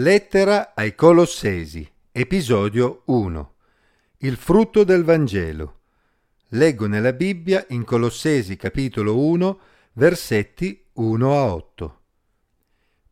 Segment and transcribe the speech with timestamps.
[0.00, 3.54] Lettera ai Colossesi, episodio 1.
[4.18, 5.80] Il frutto del Vangelo.
[6.50, 9.58] Leggo nella Bibbia in Colossesi capitolo 1,
[9.94, 12.00] versetti 1 a 8.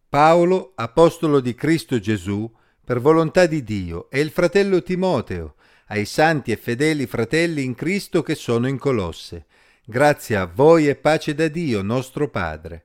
[0.08, 2.48] Paolo, apostolo di Cristo Gesù,
[2.84, 5.56] per volontà di Dio, e il fratello Timoteo,
[5.88, 9.46] ai santi e fedeli fratelli in Cristo che sono in Colosse.
[9.84, 12.84] Grazie a voi e pace da Dio, nostro Padre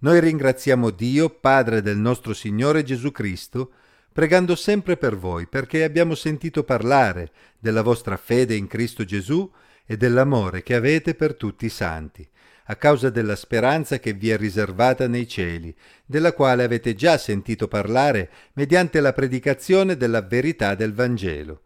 [0.00, 3.72] noi ringraziamo Dio, Padre del nostro Signore Gesù Cristo,
[4.12, 9.50] pregando sempre per voi, perché abbiamo sentito parlare della vostra fede in Cristo Gesù
[9.84, 12.26] e dell'amore che avete per tutti i santi,
[12.64, 15.74] a causa della speranza che vi è riservata nei cieli,
[16.06, 21.62] della quale avete già sentito parlare mediante la predicazione della verità del Vangelo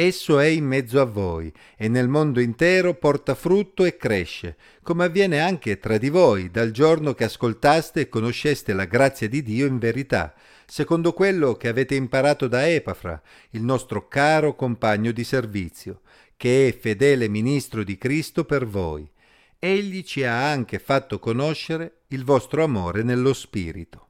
[0.00, 5.06] Esso è in mezzo a voi e nel mondo intero porta frutto e cresce, come
[5.06, 9.66] avviene anche tra di voi dal giorno che ascoltaste e conosceste la grazia di Dio
[9.66, 16.02] in verità, secondo quello che avete imparato da Epafra, il nostro caro compagno di servizio,
[16.36, 19.10] che è fedele ministro di Cristo per voi.
[19.58, 24.07] Egli ci ha anche fatto conoscere il vostro amore nello Spirito.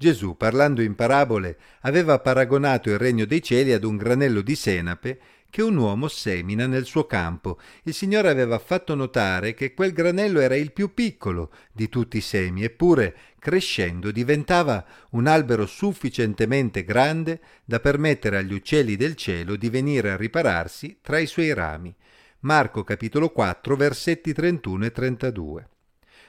[0.00, 5.20] Gesù, parlando in parabole, aveva paragonato il regno dei cieli ad un granello di senape
[5.50, 7.60] che un uomo semina nel suo campo.
[7.82, 12.22] Il Signore aveva fatto notare che quel granello era il più piccolo di tutti i
[12.22, 19.68] semi, eppure, crescendo, diventava un albero sufficientemente grande da permettere agli uccelli del cielo di
[19.68, 21.94] venire a ripararsi tra i suoi rami.
[22.40, 25.68] Marco capitolo 4 versetti 31 e 32.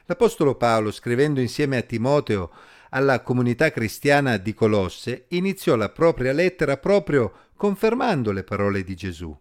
[0.07, 2.51] L'Apostolo Paolo, scrivendo insieme a Timoteo
[2.93, 9.37] alla comunità cristiana di Colosse, iniziò la propria lettera proprio confermando le parole di Gesù.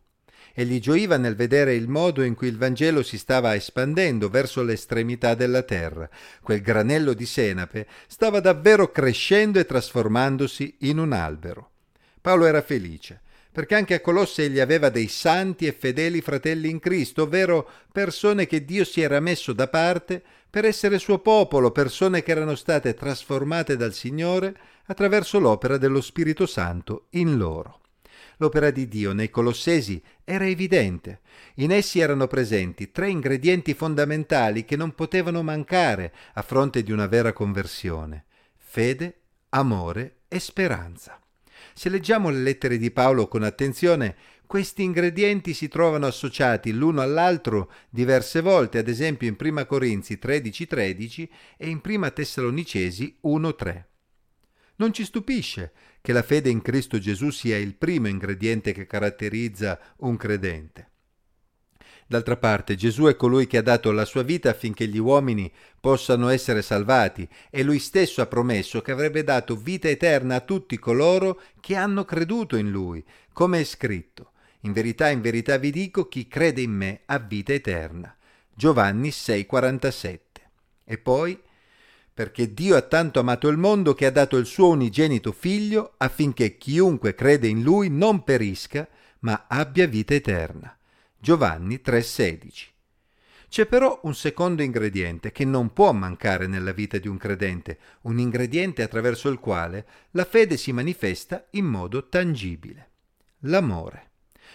[0.52, 5.34] Egli gioiva nel vedere il modo in cui il Vangelo si stava espandendo verso l'estremità
[5.34, 6.08] della terra.
[6.42, 11.70] Quel granello di senape stava davvero crescendo e trasformandosi in un albero.
[12.20, 16.78] Paolo era felice perché anche a Colosse egli aveva dei santi e fedeli fratelli in
[16.78, 22.22] Cristo, ovvero persone che Dio si era messo da parte per essere suo popolo, persone
[22.22, 24.54] che erano state trasformate dal Signore
[24.86, 27.80] attraverso l'opera dello Spirito Santo in loro.
[28.38, 31.20] L'opera di Dio nei Colossesi era evidente.
[31.56, 37.06] In essi erano presenti tre ingredienti fondamentali che non potevano mancare a fronte di una
[37.06, 38.24] vera conversione.
[38.56, 41.20] Fede, amore e speranza.
[41.74, 44.16] Se leggiamo le lettere di Paolo con attenzione,
[44.46, 50.66] questi ingredienti si trovano associati l'uno all'altro diverse volte, ad esempio in 1 Corinzi 13:13
[50.66, 53.84] 13 e in 1 Tessalonicesi 1:3.
[54.76, 59.78] Non ci stupisce che la fede in Cristo Gesù sia il primo ingrediente che caratterizza
[59.98, 60.89] un credente.
[62.10, 65.48] D'altra parte Gesù è colui che ha dato la sua vita affinché gli uomini
[65.78, 70.76] possano essere salvati e lui stesso ha promesso che avrebbe dato vita eterna a tutti
[70.76, 74.32] coloro che hanno creduto in lui, come è scritto.
[74.62, 78.12] In verità, in verità vi dico, chi crede in me ha vita eterna.
[78.52, 80.18] Giovanni 6:47.
[80.84, 81.40] E poi,
[82.12, 86.58] perché Dio ha tanto amato il mondo che ha dato il suo unigenito figlio affinché
[86.58, 88.88] chiunque crede in lui non perisca,
[89.20, 90.74] ma abbia vita eterna.
[91.22, 92.68] Giovanni 3:16.
[93.50, 98.18] C'è però un secondo ingrediente che non può mancare nella vita di un credente, un
[98.18, 102.88] ingrediente attraverso il quale la fede si manifesta in modo tangibile.
[103.40, 104.12] L'amore.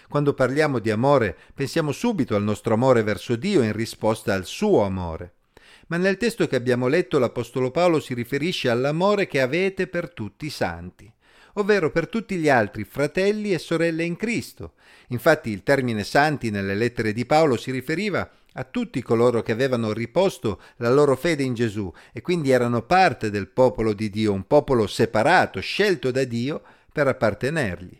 [0.08, 4.82] Quando parliamo di amore pensiamo subito al nostro amore verso Dio in risposta al suo
[4.82, 5.34] amore.
[5.86, 10.46] Ma nel testo che abbiamo letto l'Apostolo Paolo si riferisce all'amore che avete per tutti
[10.46, 11.08] i santi
[11.58, 14.72] ovvero per tutti gli altri fratelli e sorelle in Cristo.
[15.08, 18.28] Infatti il termine santi nelle lettere di Paolo si riferiva
[18.58, 23.30] a tutti coloro che avevano riposto la loro fede in Gesù e quindi erano parte
[23.30, 26.62] del popolo di Dio, un popolo separato, scelto da Dio
[26.92, 27.98] per appartenergli.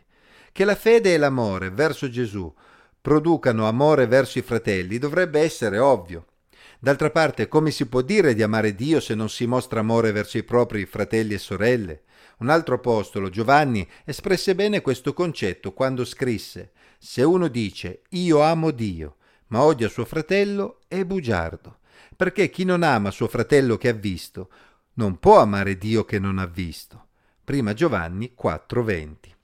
[0.53, 2.53] Che la fede e l'amore verso Gesù
[3.01, 6.27] producano amore verso i fratelli dovrebbe essere ovvio.
[6.79, 10.39] D'altra parte, come si può dire di amare Dio se non si mostra amore verso
[10.39, 12.03] i propri fratelli e sorelle?
[12.39, 18.71] Un altro apostolo, Giovanni, espresse bene questo concetto quando scrisse Se uno dice io amo
[18.71, 19.17] Dio,
[19.49, 21.79] ma odia suo fratello, è bugiardo,
[22.15, 24.51] perché chi non ama suo fratello che ha visto,
[24.95, 27.07] non può amare Dio che non ha visto.
[27.43, 29.36] Prima Giovanni 4:20.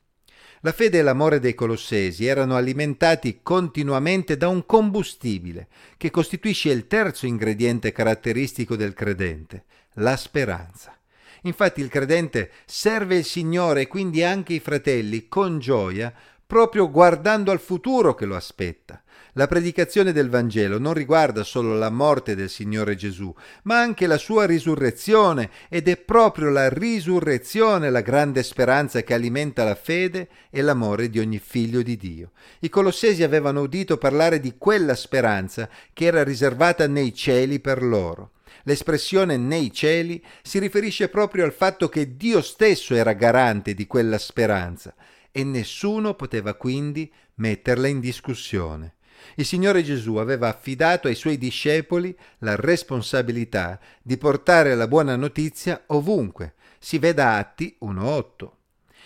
[0.64, 5.66] La fede e l'amore dei Colossesi erano alimentati continuamente da un combustibile
[5.96, 9.64] che costituisce il terzo ingrediente caratteristico del credente,
[9.94, 10.96] la speranza.
[11.42, 16.14] Infatti il credente serve il Signore e quindi anche i fratelli con gioia
[16.52, 19.02] proprio guardando al futuro che lo aspetta.
[19.32, 24.18] La predicazione del Vangelo non riguarda solo la morte del Signore Gesù, ma anche la
[24.18, 30.60] sua risurrezione ed è proprio la risurrezione la grande speranza che alimenta la fede e
[30.60, 32.32] l'amore di ogni figlio di Dio.
[32.58, 38.32] I colossesi avevano udito parlare di quella speranza che era riservata nei cieli per loro.
[38.64, 44.18] L'espressione nei cieli si riferisce proprio al fatto che Dio stesso era garante di quella
[44.18, 44.94] speranza
[45.32, 48.94] e nessuno poteva quindi metterla in discussione.
[49.36, 55.82] Il Signore Gesù aveva affidato ai suoi discepoli la responsabilità di portare la buona notizia
[55.86, 56.54] ovunque.
[56.78, 58.50] Si veda Atti 1.8.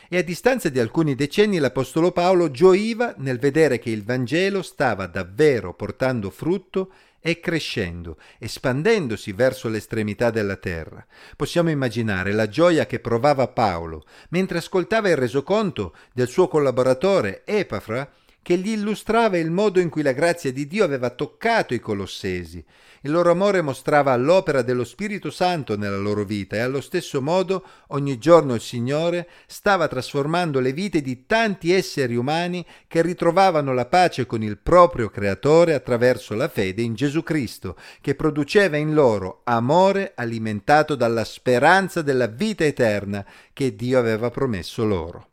[0.08, 5.06] E a distanza di alcuni decenni l'Apostolo Paolo gioiva nel vedere che il Vangelo stava
[5.06, 6.92] davvero portando frutto
[7.26, 11.04] e crescendo, espandendosi verso l'estremità della terra.
[11.34, 18.08] Possiamo immaginare la gioia che provava Paolo mentre ascoltava il resoconto del suo collaboratore Epafra
[18.46, 22.64] che gli illustrava il modo in cui la grazia di Dio aveva toccato i colossesi.
[23.00, 27.64] Il loro amore mostrava l'opera dello Spirito Santo nella loro vita e allo stesso modo
[27.88, 33.86] ogni giorno il Signore stava trasformando le vite di tanti esseri umani che ritrovavano la
[33.86, 39.40] pace con il proprio Creatore attraverso la fede in Gesù Cristo, che produceva in loro
[39.42, 45.30] amore alimentato dalla speranza della vita eterna che Dio aveva promesso loro.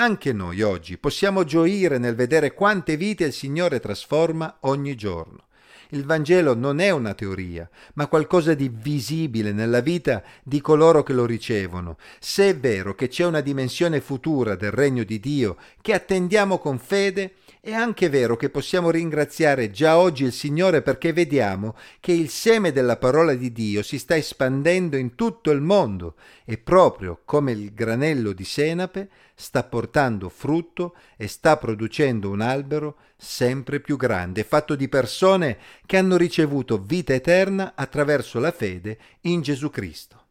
[0.00, 5.46] Anche noi oggi possiamo gioire nel vedere quante vite il Signore trasforma ogni giorno.
[5.88, 11.12] Il Vangelo non è una teoria, ma qualcosa di visibile nella vita di coloro che
[11.12, 11.96] lo ricevono.
[12.20, 16.78] Se è vero che c'è una dimensione futura del regno di Dio che attendiamo con
[16.78, 22.28] fede, è anche vero che possiamo ringraziare già oggi il Signore perché vediamo che il
[22.28, 26.14] seme della parola di Dio si sta espandendo in tutto il mondo
[26.44, 32.98] e proprio come il granello di senape sta portando frutto e sta producendo un albero
[33.16, 39.42] sempre più grande, fatto di persone che hanno ricevuto vita eterna attraverso la fede in
[39.42, 40.26] Gesù Cristo.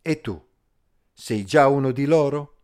[0.00, 0.40] E tu?
[1.12, 2.59] Sei già uno di loro?